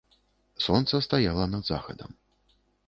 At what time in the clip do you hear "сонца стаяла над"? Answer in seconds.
0.69-1.63